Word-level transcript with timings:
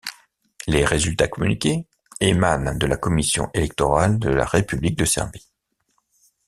Les 0.65 0.83
résultats 0.83 1.27
communiqués 1.27 1.85
émanent 2.21 2.73
de 2.73 2.87
la 2.87 2.97
Commission 2.97 3.51
électorale 3.53 4.17
de 4.17 4.29
la 4.29 4.45
République 4.45 4.97
de 4.97 5.05
Serbie. 5.05 5.47